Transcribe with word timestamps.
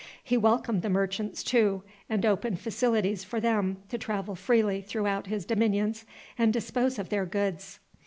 He 0.23 0.35
welcomed 0.35 0.81
the 0.81 0.89
merchants 0.89 1.43
too, 1.43 1.83
and 2.09 2.25
opened 2.25 2.59
facilities 2.59 3.23
for 3.23 3.39
them 3.39 3.77
to 3.89 3.99
travel 3.99 4.33
freely 4.33 4.81
throughout 4.81 5.27
his 5.27 5.45
dominions 5.45 6.05
and 6.39 6.51
dispose 6.51 6.97
of 6.97 7.09
their 7.09 7.27
goods. 7.27 7.79